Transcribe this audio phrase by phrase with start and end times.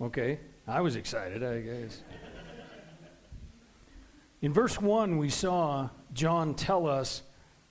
[0.00, 2.02] Okay, I was excited, I guess.
[4.42, 7.22] In verse 1, we saw John tell us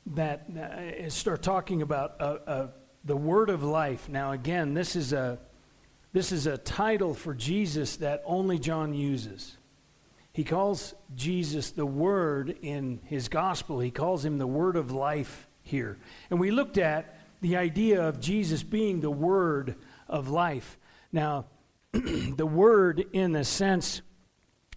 [0.08, 2.68] that, uh, start talking about uh, uh,
[3.04, 4.08] the word of life.
[4.08, 5.38] Now, again, this is, a,
[6.14, 9.58] this is a title for Jesus that only John uses.
[10.32, 13.80] He calls Jesus the Word in his gospel.
[13.80, 16.00] He calls him the Word of life here.
[16.32, 19.76] And we looked at the idea of Jesus being the Word
[20.08, 20.78] of life.
[21.12, 21.46] Now,
[22.36, 24.02] the Word in the sense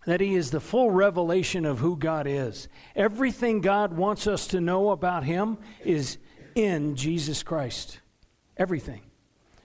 [0.05, 2.69] that He is the full revelation of who God is.
[2.95, 6.19] Everything God wants us to know about Him is
[6.55, 8.01] in Jesus Christ.
[8.57, 9.03] Everything.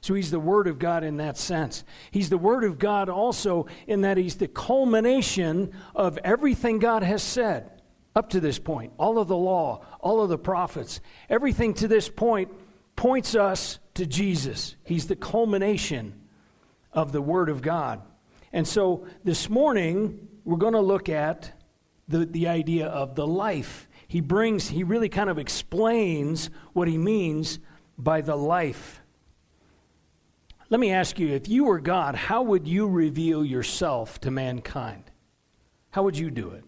[0.01, 1.83] So he's the Word of God in that sense.
[2.09, 7.21] He's the Word of God also in that he's the culmination of everything God has
[7.21, 7.81] said
[8.15, 8.93] up to this point.
[8.97, 12.51] All of the law, all of the prophets, everything to this point
[12.95, 14.75] points us to Jesus.
[14.83, 16.20] He's the culmination
[16.93, 18.01] of the Word of God.
[18.53, 21.51] And so this morning, we're going to look at
[22.07, 23.87] the, the idea of the life.
[24.07, 27.59] He brings, he really kind of explains what he means
[27.97, 29.01] by the life.
[30.69, 35.03] Let me ask you if you were God, how would you reveal yourself to mankind?
[35.91, 36.63] How would you do it?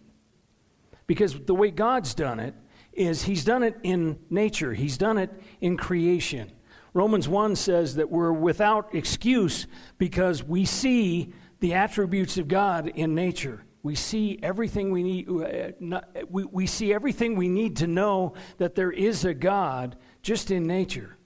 [1.08, 2.54] Because the way God's done it
[2.92, 6.52] is He's done it in nature, He's done it in creation.
[6.94, 9.66] Romans 1 says that we're without excuse
[9.98, 13.64] because we see the attributes of God in nature.
[13.82, 15.30] We see everything we need.
[15.30, 20.52] Uh, we, we see everything we need to know that there is a God just
[20.52, 21.18] in nature.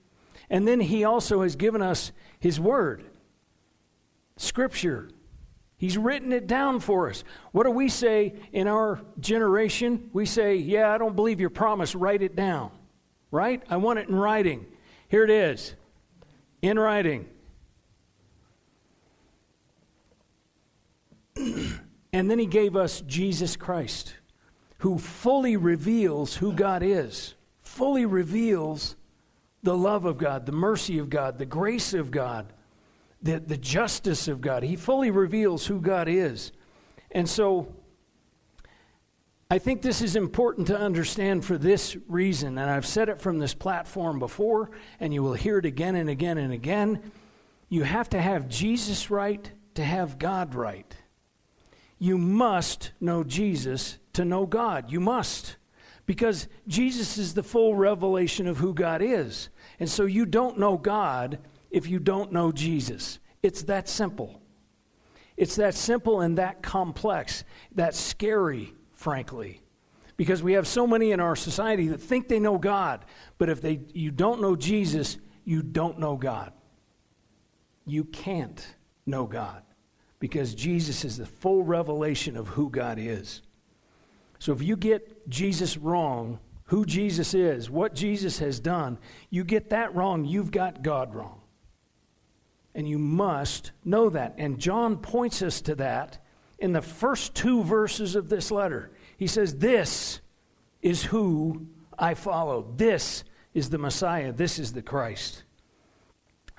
[0.50, 3.04] And then He also has given us his Word,
[4.38, 5.10] Scripture.
[5.78, 7.24] He's written it down for us.
[7.52, 10.10] What do we say in our generation?
[10.14, 11.94] We say, Yeah, I don't believe your promise.
[11.94, 12.72] Write it down.
[13.30, 13.62] Right?
[13.70, 14.66] I want it in writing.
[15.08, 15.74] Here it is
[16.62, 17.28] in writing.
[21.38, 24.16] and then he gave us Jesus Christ,
[24.80, 28.96] who fully reveals who God is, fully reveals
[29.64, 32.52] the love of God, the mercy of God, the grace of God,
[33.22, 34.64] the, the justice of God.
[34.64, 36.52] He fully reveals who God is.
[37.12, 37.74] And so
[39.50, 43.40] I think this is important to understand for this reason, and I've said it from
[43.40, 47.12] this platform before, and you will hear it again and again and again.
[47.70, 50.94] You have to have Jesus right to have God right.
[51.98, 54.92] You must know Jesus to know God.
[54.92, 55.56] You must
[56.06, 59.50] because Jesus is the full revelation of who God is.
[59.80, 61.40] And so you don't know God
[61.72, 63.20] if you don't know Jesus.
[63.44, 64.42] It's that simple.
[65.38, 67.44] It's that simple and that complex,
[67.76, 69.62] that scary, frankly.
[70.18, 73.06] Because we have so many in our society that think they know God,
[73.38, 76.52] but if they, you don't know Jesus, you don't know God.
[77.86, 78.68] You can't
[79.06, 79.62] know God
[80.20, 83.44] because Jesus is the full revelation of who God is.
[84.40, 88.98] So if you get Jesus wrong, who Jesus is, what Jesus has done,
[89.30, 91.42] you get that wrong, you've got God wrong.
[92.74, 94.36] And you must know that.
[94.38, 96.20] And John points us to that
[96.60, 98.92] in the first two verses of this letter.
[99.18, 100.22] He says, This
[100.82, 102.68] is who I follow.
[102.76, 103.24] This
[103.54, 104.32] is the Messiah.
[104.32, 105.44] This is the Christ.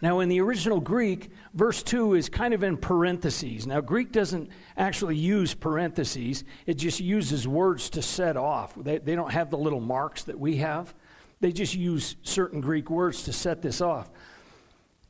[0.00, 3.66] Now, in the original Greek, verse 2 is kind of in parentheses.
[3.66, 8.74] Now, Greek doesn't actually use parentheses, it just uses words to set off.
[8.76, 10.94] They, they don't have the little marks that we have,
[11.40, 14.08] they just use certain Greek words to set this off.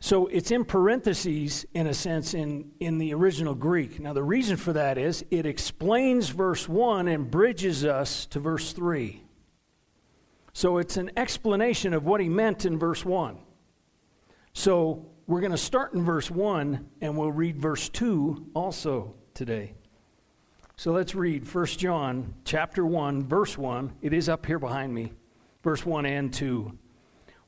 [0.00, 3.98] So it's in parentheses, in a sense, in, in the original Greek.
[3.98, 8.72] Now, the reason for that is it explains verse 1 and bridges us to verse
[8.72, 9.22] 3.
[10.52, 13.38] So it's an explanation of what he meant in verse 1.
[14.52, 19.74] So we're going to start in verse 1 and we'll read verse 2 also today.
[20.76, 23.92] So let's read 1 John chapter 1 verse 1.
[24.00, 25.12] It is up here behind me.
[25.62, 26.76] Verse 1 and 2.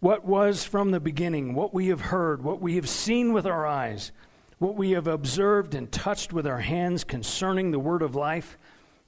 [0.01, 3.67] What was from the beginning, what we have heard, what we have seen with our
[3.67, 4.13] eyes,
[4.59, 8.59] what we have observed and touched with our hands concerning the word of life,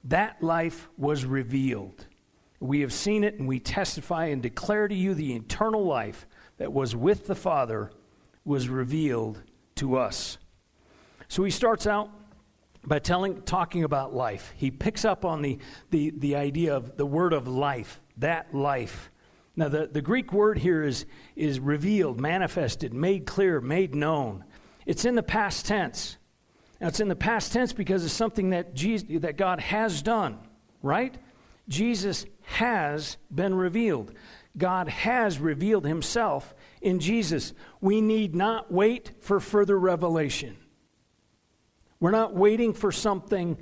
[0.03, 2.05] that life was revealed.
[2.59, 6.27] We have seen it and we testify and declare to you the eternal life
[6.57, 7.91] that was with the Father
[8.45, 9.41] was revealed
[9.75, 10.37] to us.
[11.27, 12.11] So he starts out
[12.85, 14.53] by telling, talking about life.
[14.55, 15.57] He picks up on the,
[15.89, 19.09] the, the idea of the word of life, that life.
[19.55, 21.05] Now, the, the Greek word here is,
[21.35, 24.43] is revealed, manifested, made clear, made known.
[24.85, 26.17] It's in the past tense.
[26.81, 30.39] Now, it's in the past tense because it's something that, Jesus, that God has done,
[30.81, 31.15] right?
[31.69, 34.13] Jesus has been revealed.
[34.57, 37.53] God has revealed himself in Jesus.
[37.79, 40.57] We need not wait for further revelation.
[41.99, 43.57] We're not waiting for something,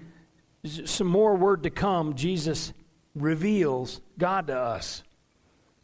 [0.63, 2.15] some more word to come.
[2.15, 2.73] Jesus
[3.13, 5.03] reveals God to us.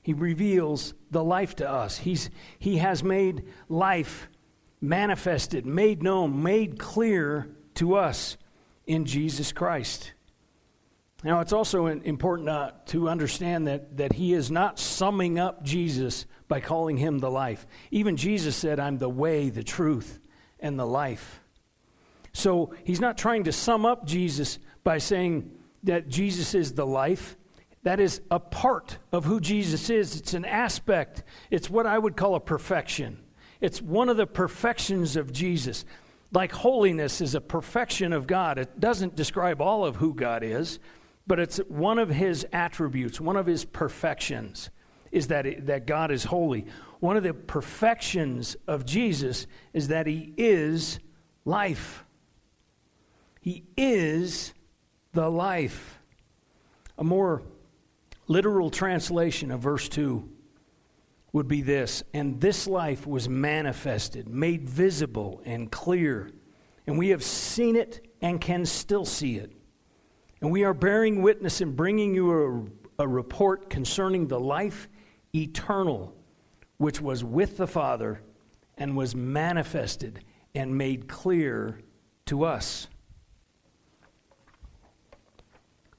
[0.07, 1.97] He reveals the life to us.
[1.97, 4.29] He's, he has made life
[4.79, 8.37] manifested, made known, made clear to us
[8.85, 10.13] in Jesus Christ.
[11.25, 16.25] Now, it's also important uh, to understand that, that he is not summing up Jesus
[16.47, 17.67] by calling him the life.
[17.91, 20.21] Even Jesus said, I'm the way, the truth,
[20.61, 21.41] and the life.
[22.31, 25.51] So he's not trying to sum up Jesus by saying
[25.83, 27.35] that Jesus is the life.
[27.87, 30.17] That is a part of who Jesus is.
[30.17, 31.23] It's an aspect.
[31.49, 33.17] It's what I would call a perfection.
[33.61, 35.85] It's one of the perfections of Jesus.
[36.33, 38.57] Like holiness is a perfection of God.
[38.57, 40.79] It doesn't describe all of who God is,
[41.27, 44.69] but it's one of his attributes, one of his perfections
[45.13, 46.65] is that, it, that God is holy.
[46.99, 50.99] One of the perfections of Jesus is that he is
[51.45, 52.03] life.
[53.39, 54.53] He is
[55.13, 56.01] the life.
[56.97, 57.43] A more
[58.27, 60.29] literal translation of verse 2
[61.33, 66.31] would be this And this life was manifested, made visible and clear,
[66.85, 69.51] and we have seen it and can still see it.
[70.41, 72.69] And we are bearing witness and bringing you
[72.99, 74.87] a, a report concerning the life
[75.35, 76.15] eternal,
[76.77, 78.21] which was with the Father
[78.77, 81.81] and was manifested and made clear
[82.27, 82.87] to us.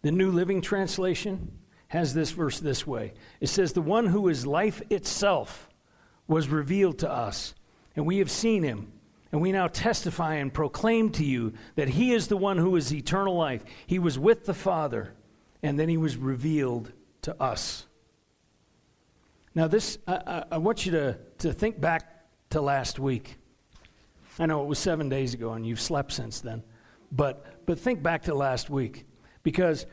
[0.03, 1.59] The New Living Translation
[1.89, 5.69] has this verse this way it says, The one who is life itself
[6.27, 7.55] was revealed to us,
[7.97, 8.93] and we have seen him.
[9.31, 12.95] And we now testify and proclaim to you that he is the one who is
[12.95, 13.63] eternal life.
[13.87, 15.13] He was with the Father,
[15.63, 16.93] and then he was revealed
[17.23, 17.87] to us.
[19.55, 23.37] Now, this, I, I, want you to, to think back to last week.
[24.39, 26.63] I know it was seven days ago, and you've slept since then.
[27.13, 29.05] But, but think back to last week,
[29.43, 29.85] because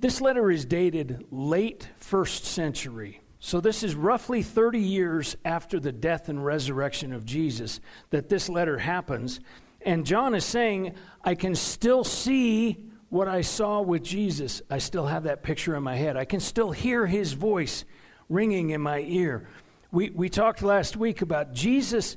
[0.00, 3.20] this letter is dated late first century.
[3.38, 7.80] So, this is roughly 30 years after the death and resurrection of Jesus
[8.10, 9.40] that this letter happens.
[9.82, 10.94] And John is saying,
[11.24, 12.76] I can still see
[13.08, 14.60] what I saw with Jesus.
[14.70, 16.16] I still have that picture in my head.
[16.16, 17.84] I can still hear his voice
[18.28, 19.48] ringing in my ear.
[19.90, 22.16] We, we talked last week about Jesus.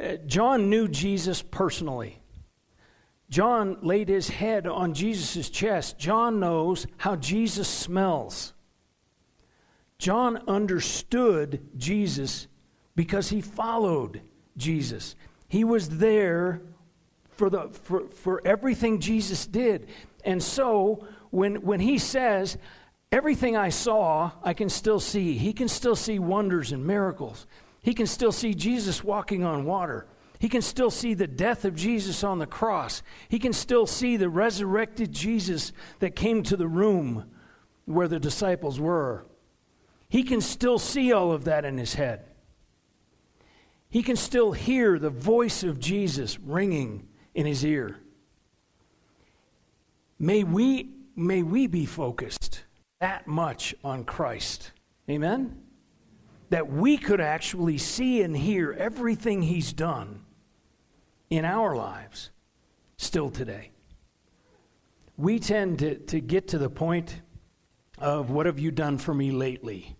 [0.00, 2.21] Uh, John knew Jesus personally.
[3.32, 5.98] John laid his head on Jesus' chest.
[5.98, 8.52] John knows how Jesus smells.
[9.96, 12.46] John understood Jesus
[12.94, 14.20] because he followed
[14.58, 15.16] Jesus.
[15.48, 16.60] He was there
[17.30, 19.88] for, the, for, for everything Jesus did.
[20.26, 22.58] And so when, when he says,
[23.10, 27.46] Everything I saw, I can still see, he can still see wonders and miracles.
[27.82, 30.06] He can still see Jesus walking on water.
[30.42, 33.04] He can still see the death of Jesus on the cross.
[33.28, 37.30] He can still see the resurrected Jesus that came to the room
[37.84, 39.24] where the disciples were.
[40.08, 42.24] He can still see all of that in his head.
[43.88, 47.06] He can still hear the voice of Jesus ringing
[47.36, 48.00] in his ear.
[50.18, 52.64] May we, may we be focused
[52.98, 54.72] that much on Christ.
[55.08, 55.62] Amen?
[56.50, 60.24] That we could actually see and hear everything he's done
[61.32, 62.28] in our lives
[62.98, 63.70] still today.
[65.16, 67.22] We tend to, to get to the point
[67.96, 69.96] of what have you done for me lately?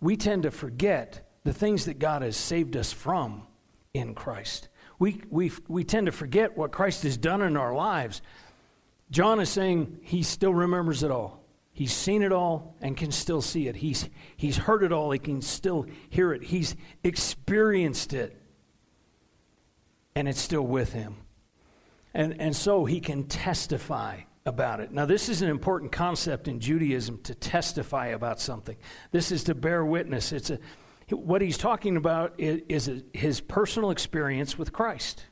[0.00, 3.46] We tend to forget the things that God has saved us from
[3.94, 4.68] in Christ.
[4.98, 8.20] We, we, we tend to forget what Christ has done in our lives.
[9.12, 11.44] John is saying he still remembers it all.
[11.72, 13.76] He's seen it all and can still see it.
[13.76, 16.42] He's, he's heard it all, he can still hear it.
[16.42, 16.74] He's
[17.04, 18.39] experienced it
[20.20, 21.16] and it's still with him.
[22.12, 24.92] And, and so he can testify about it.
[24.92, 28.76] Now, this is an important concept in Judaism to testify about something.
[29.12, 30.32] This is to bear witness.
[30.32, 30.58] It's a,
[31.10, 35.24] what he's talking about is, a, his personal experience with Christ.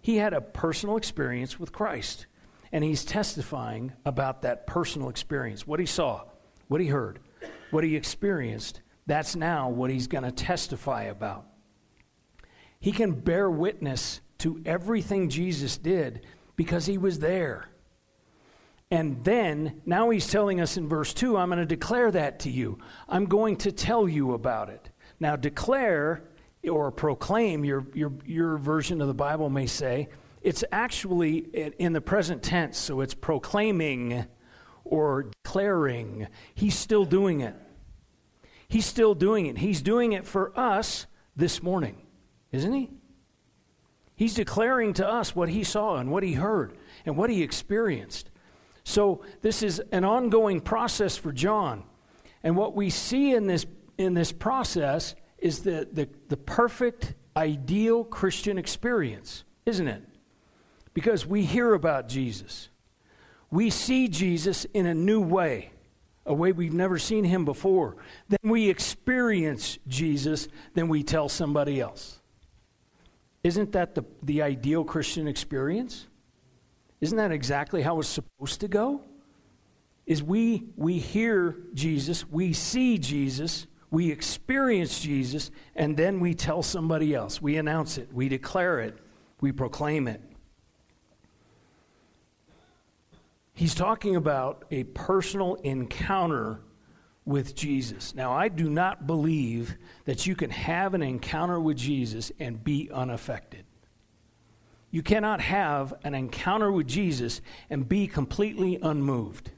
[0.00, 2.26] He had a personal experience with Christ,
[2.72, 6.24] and he's testifying about that personal experience what he saw,
[6.66, 7.20] what he heard,
[7.70, 8.80] what he experienced.
[9.06, 11.46] That's now what he's going to testify about.
[12.82, 17.68] He can bear witness to everything Jesus did because he was there.
[18.90, 22.50] And then, now he's telling us in verse 2 I'm going to declare that to
[22.50, 22.80] you.
[23.08, 24.90] I'm going to tell you about it.
[25.20, 26.24] Now, declare
[26.68, 30.08] or proclaim, your, your, your version of the Bible may say,
[30.42, 31.38] it's actually
[31.78, 34.24] in the present tense, so it's proclaiming
[34.84, 36.26] or declaring.
[36.52, 37.54] He's still doing it.
[38.66, 39.58] He's still doing it.
[39.58, 42.02] He's doing it for us this morning
[42.52, 42.90] isn't he?
[44.14, 48.30] He's declaring to us what he saw and what he heard and what he experienced.
[48.84, 51.84] So this is an ongoing process for John.
[52.42, 53.66] And what we see in this,
[53.98, 60.02] in this process is the, the, the perfect, ideal Christian experience, isn't it?
[60.94, 62.68] Because we hear about Jesus.
[63.50, 65.72] We see Jesus in a new way,
[66.26, 67.96] a way we've never seen him before.
[68.28, 72.20] Then we experience Jesus, then we tell somebody else.
[73.44, 76.06] Isn't that the, the ideal Christian experience?
[77.00, 79.02] Isn't that exactly how it's supposed to go?
[80.06, 86.62] Is we we hear Jesus, we see Jesus, we experience Jesus, and then we tell
[86.62, 87.42] somebody else.
[87.42, 88.98] We announce it, we declare it,
[89.40, 90.20] we proclaim it.
[93.54, 96.60] He's talking about a personal encounter
[97.24, 98.14] with Jesus.
[98.14, 102.90] Now, I do not believe that you can have an encounter with Jesus and be
[102.92, 103.64] unaffected.
[104.90, 109.50] You cannot have an encounter with Jesus and be completely unmoved.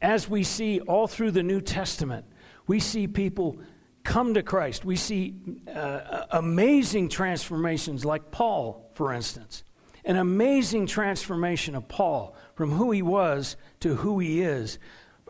[0.00, 2.26] As we see all through the New Testament,
[2.66, 3.58] we see people
[4.02, 4.84] come to Christ.
[4.84, 5.36] We see
[5.72, 9.62] uh, amazing transformations, like Paul, for instance.
[10.04, 14.78] An amazing transformation of Paul from who he was to who he is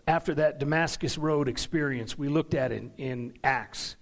[0.07, 3.97] after that Damascus Road experience we looked at in, in Acts.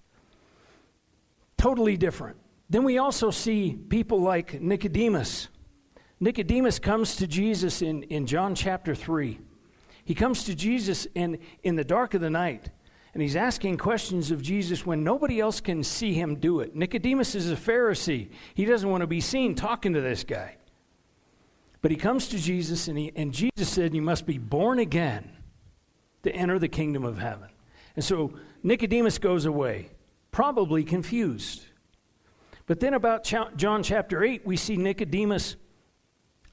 [1.58, 2.36] Totally different.
[2.70, 5.48] Then we also see people like Nicodemus.
[6.20, 9.38] Nicodemus comes to Jesus in, in John chapter 3.
[10.04, 12.70] He comes to Jesus in, in the dark of the night,
[13.12, 16.74] and he's asking questions of Jesus when nobody else can see him do it.
[16.74, 18.30] Nicodemus is a Pharisee.
[18.54, 20.56] He doesn't want to be seen talking to this guy.
[21.82, 25.30] But he comes to Jesus, and, he, and Jesus said, You must be born again
[26.22, 27.48] to enter the kingdom of heaven.
[27.96, 29.90] And so Nicodemus goes away,
[30.30, 31.66] probably confused.
[32.66, 35.56] But then, about John chapter 8, we see Nicodemus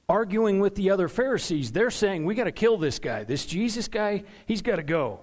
[0.09, 1.71] arguing with the other Pharisees.
[1.71, 3.23] They're saying, We got to kill this guy.
[3.23, 5.19] This Jesus guy, he's got to go.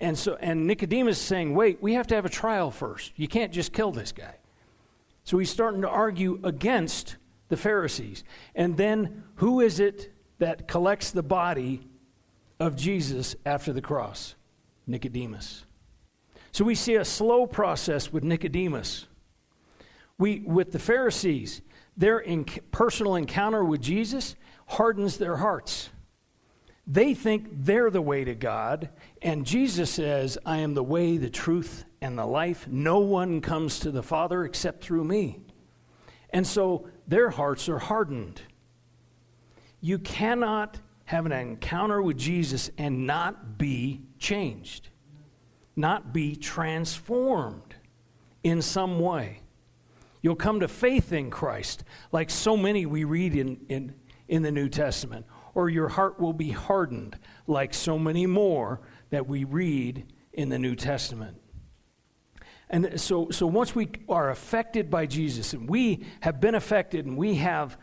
[0.00, 3.12] And, so, and Nicodemus is saying, Wait, we have to have a trial first.
[3.16, 4.36] You can't just kill this guy.
[5.24, 7.16] So he's starting to argue against
[7.48, 8.24] the Pharisees.
[8.54, 11.88] And then, who is it that collects the body
[12.64, 14.34] of Jesus after the cross?
[14.86, 15.64] Nicodemus.
[16.50, 19.06] So we see a slow process with Nicodemus.
[20.18, 21.60] We, with the Pharisees,
[21.96, 22.24] their
[22.70, 24.34] personal encounter with Jesus
[24.66, 25.90] hardens their hearts.
[26.86, 28.90] They think they're the way to God,
[29.22, 32.66] and Jesus says, I am the way, the truth, and the life.
[32.68, 35.40] No one comes to the Father except through me.
[36.30, 38.40] And so their hearts are hardened.
[39.80, 44.88] You cannot have an encounter with Jesus and not be changed,
[45.76, 47.74] not be transformed
[48.42, 49.40] in some way.
[50.22, 53.94] You'll come to faith in Christ, like so many we read in, in,
[54.28, 58.80] in the New Testament, or your heart will be hardened, like so many more
[59.10, 61.36] that we read in the New Testament.
[62.70, 67.16] And so, so once we are affected by Jesus, and we have been affected, and
[67.16, 67.76] we have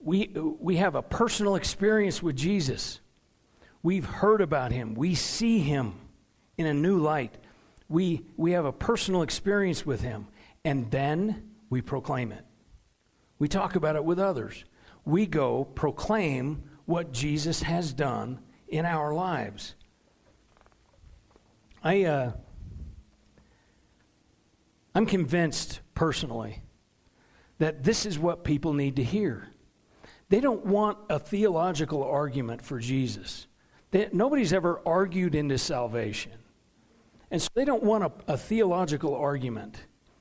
[0.00, 0.28] we,
[0.60, 3.00] we have a personal experience with Jesus.
[3.82, 4.94] We've heard about him.
[4.94, 5.94] We see him
[6.56, 7.36] in a new light.
[7.88, 10.28] We, we have a personal experience with him.
[10.64, 12.44] And then we proclaim it.
[13.38, 14.64] We talk about it with others.
[15.04, 19.74] We go proclaim what Jesus has done in our lives.
[21.82, 22.32] I, uh,
[24.94, 26.62] I'm convinced personally
[27.58, 29.48] that this is what people need to hear.
[30.28, 33.46] They don't want a theological argument for Jesus.
[33.90, 36.32] They, nobody's ever argued into salvation.
[37.30, 39.78] And so they don't want a, a theological argument.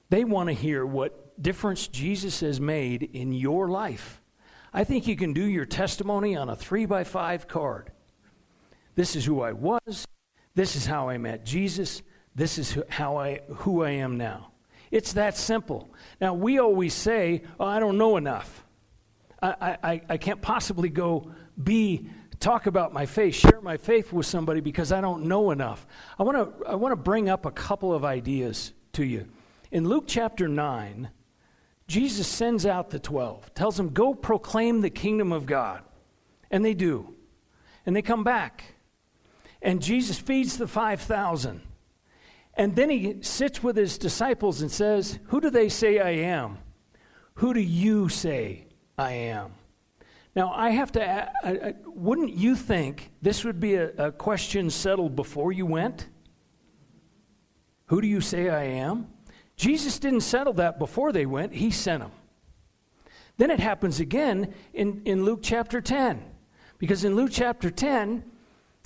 [0.09, 4.21] They want to hear what difference Jesus has made in your life.
[4.73, 7.91] I think you can do your testimony on a three by five card.
[8.95, 10.07] This is who I was.
[10.55, 12.01] This is how I met Jesus.
[12.35, 14.51] This is how I, who I am now.
[14.89, 15.93] It's that simple.
[16.21, 18.63] Now, we always say, oh, I don't know enough.
[19.41, 24.25] I, I, I can't possibly go be talk about my faith, share my faith with
[24.25, 25.85] somebody because I don't know enough.
[26.19, 29.27] I want to I want to bring up a couple of ideas to you.
[29.71, 31.09] In Luke chapter 9,
[31.87, 35.83] Jesus sends out the 12, tells them, Go proclaim the kingdom of God.
[36.49, 37.13] And they do.
[37.85, 38.75] And they come back.
[39.61, 41.61] And Jesus feeds the 5,000.
[42.53, 46.57] And then he sits with his disciples and says, Who do they say I am?
[47.35, 48.66] Who do you say
[48.97, 49.53] I am.
[50.35, 54.69] Now, I have to, I, I, wouldn't you think this would be a, a question
[54.69, 56.07] settled before you went?
[57.87, 59.07] Who do you say I am?
[59.55, 62.11] Jesus didn't settle that before they went, he sent them.
[63.37, 66.23] Then it happens again in, in Luke chapter 10.
[66.77, 68.23] Because in Luke chapter 10,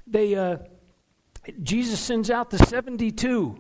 [0.08, 0.58] they, uh,
[1.64, 3.58] Jesus sends out the 72.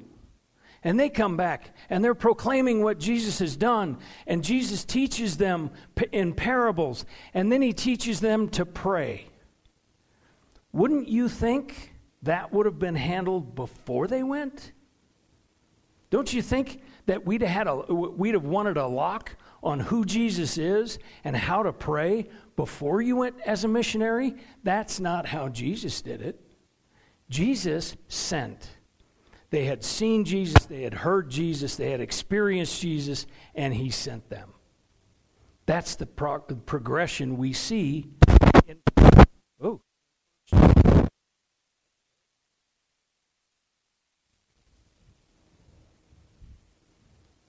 [0.83, 3.99] And they come back and they're proclaiming what Jesus has done.
[4.25, 5.69] And Jesus teaches them
[6.11, 7.05] in parables.
[7.33, 9.27] And then he teaches them to pray.
[10.73, 14.71] Wouldn't you think that would have been handled before they went?
[16.09, 20.03] Don't you think that we'd have, had a, we'd have wanted a lock on who
[20.03, 24.35] Jesus is and how to pray before you went as a missionary?
[24.63, 26.41] That's not how Jesus did it.
[27.29, 28.69] Jesus sent.
[29.51, 34.29] They had seen Jesus, they had heard Jesus, they had experienced Jesus, and he sent
[34.29, 34.53] them.
[35.65, 38.07] That's the pro- progression we see.
[38.65, 38.77] In,
[39.61, 39.81] oh.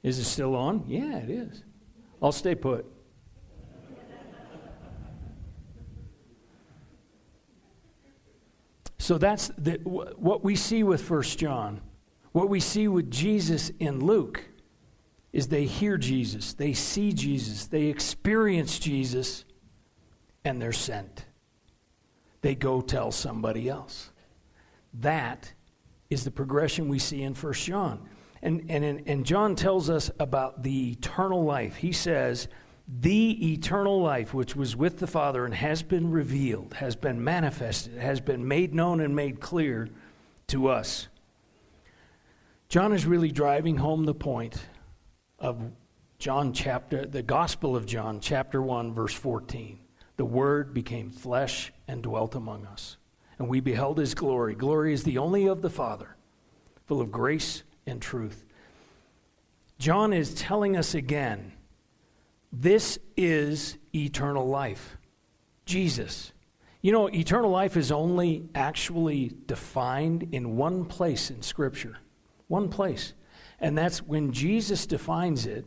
[0.03, 0.85] Is it still on?
[0.89, 1.63] Yeah, it is.
[2.21, 2.85] I'll stay put.
[8.99, 11.81] So that's the, what we see with First John.
[12.33, 14.45] What we see with Jesus in Luke
[15.33, 19.45] is they hear Jesus, they see Jesus, they experience Jesus,
[20.45, 21.25] and they're sent.
[22.43, 24.11] They go tell somebody else.
[24.95, 25.53] That
[26.11, 28.09] is the progression we see in First John.
[28.43, 31.77] And, and, and John tells us about the eternal life.
[31.77, 32.49] He says,
[33.01, 37.97] the eternal life which was with the Father and has been revealed, has been manifested,
[37.97, 39.89] has been made known and made clear
[40.49, 41.09] to us.
[42.73, 44.57] John is really driving home the point
[45.39, 45.61] of
[46.19, 49.79] John chapter, the Gospel of John, chapter 1, verse 14.
[50.17, 52.97] The Word became flesh and dwelt among us,
[53.39, 54.55] and we beheld his glory.
[54.55, 56.17] Glory is the only of the Father,
[56.87, 58.47] full of grace and truth.
[59.79, 61.53] John is telling us again
[62.55, 64.97] this is eternal life.
[65.67, 66.33] Jesus.
[66.81, 71.99] You know, eternal life is only actually defined in one place in Scripture.
[72.53, 73.15] One place.
[73.61, 75.65] And that's when Jesus defines it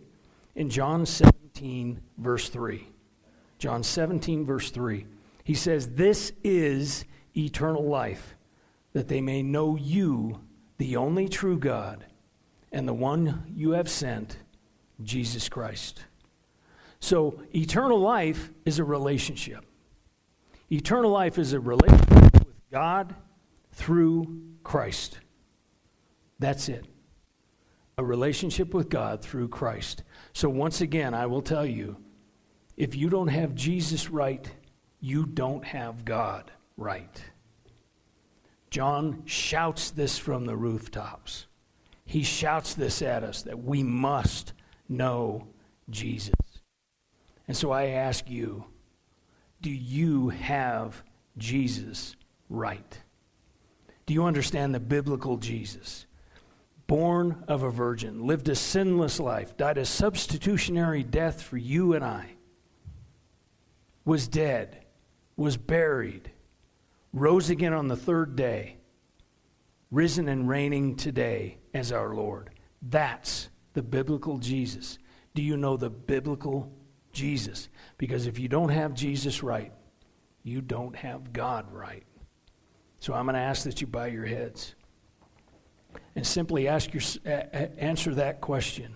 [0.53, 2.87] in John 17, verse 3.
[3.57, 5.07] John 17, verse 3.
[5.43, 8.35] He says, This is eternal life,
[8.93, 10.41] that they may know you,
[10.77, 12.05] the only true God,
[12.71, 14.37] and the one you have sent,
[15.01, 16.05] Jesus Christ.
[16.99, 19.65] So, eternal life is a relationship.
[20.71, 23.15] Eternal life is a relationship with God
[23.71, 25.17] through Christ.
[26.39, 26.85] That's it.
[27.97, 30.03] A relationship with God through Christ.
[30.33, 31.97] So, once again, I will tell you
[32.75, 34.49] if you don't have Jesus right,
[34.99, 37.23] you don't have God right.
[38.69, 41.47] John shouts this from the rooftops.
[42.05, 44.53] He shouts this at us that we must
[44.89, 45.47] know
[45.89, 46.35] Jesus.
[47.47, 48.65] And so I ask you
[49.61, 51.01] do you have
[51.37, 52.15] Jesus
[52.49, 52.99] right?
[54.05, 56.04] Do you understand the biblical Jesus?
[56.87, 62.05] Born of a virgin, lived a sinless life, died a substitutionary death for you and
[62.05, 62.35] I,
[64.03, 64.85] was dead,
[65.35, 66.31] was buried,
[67.11, 68.77] rose again on the third day,
[69.89, 72.51] risen and reigning today as our Lord.
[72.83, 74.99] That's the biblical Jesus.
[75.33, 76.71] Do you know the biblical
[77.11, 77.69] Jesus?
[77.97, 79.73] Because if you don't have Jesus right,
[80.43, 82.03] you don't have God right.
[82.99, 84.75] So I'm going to ask that you bow your heads
[86.15, 87.03] and simply ask your,
[87.77, 88.95] answer that question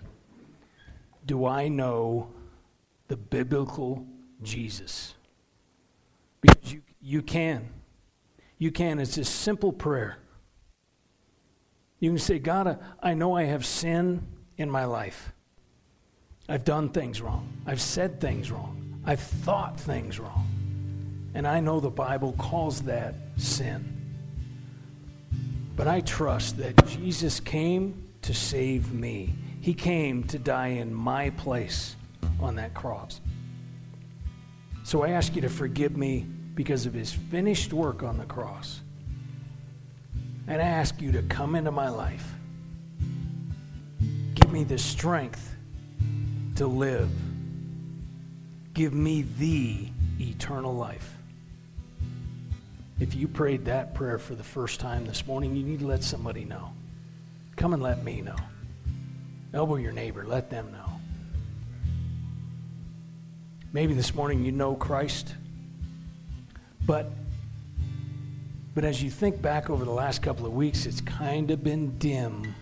[1.26, 2.30] Do I know
[3.08, 4.06] the biblical
[4.42, 5.16] Jesus?
[6.42, 7.70] Because you, you can.
[8.58, 9.00] You can.
[9.00, 10.18] It's a simple prayer.
[12.00, 14.26] You can say, God, I know I have sin
[14.58, 15.34] in my life.
[16.48, 17.48] I've done things wrong.
[17.66, 19.02] I've said things wrong.
[19.06, 20.48] I've thought things wrong.
[21.34, 23.99] And I know the Bible calls that sin.
[25.80, 29.34] But I trust that Jesus came to save me.
[29.62, 31.96] He came to die in my place
[32.42, 33.22] on that cross.
[34.84, 38.82] So I ask you to forgive me because of his finished work on the cross.
[40.50, 42.30] And I ask you to come into my life.
[44.36, 45.56] Give me the strength
[46.58, 47.10] to live.
[48.74, 49.88] Give me the
[50.20, 51.19] eternal life.
[53.00, 56.04] If you prayed that prayer for the first time this morning, you need to let
[56.04, 56.74] somebody know.
[57.56, 58.36] Come and let me know.
[59.54, 61.00] Elbow your neighbor, let them know.
[63.72, 65.36] Maybe this morning you know Christ,
[66.86, 67.12] but
[68.76, 71.98] but as you think back over the last couple of weeks, it's kind of been
[71.98, 72.56] dim.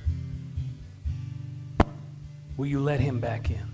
[2.56, 3.74] Will you let him back in?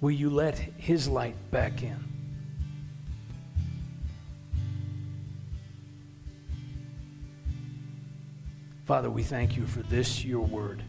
[0.00, 1.96] Will you let His light back in?
[8.88, 10.82] Father, we thank you for this, your word.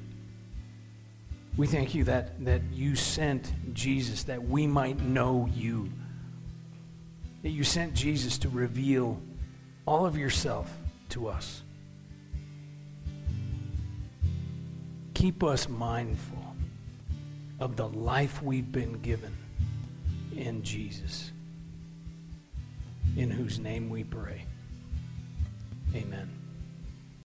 [1.57, 5.91] We thank you that, that you sent Jesus that we might know you.
[7.43, 9.19] That you sent Jesus to reveal
[9.85, 10.71] all of yourself
[11.09, 11.61] to us.
[15.13, 16.55] Keep us mindful
[17.59, 19.35] of the life we've been given
[20.37, 21.33] in Jesus,
[23.17, 24.45] in whose name we pray.
[25.93, 26.38] Amen.